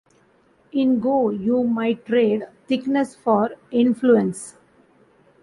In 0.71 0.99
Go, 0.99 1.29
you 1.29 1.63
might 1.63 2.07
trade 2.07 2.47
"thickness" 2.65 3.13
for 3.15 3.51
"influence". 3.69 4.55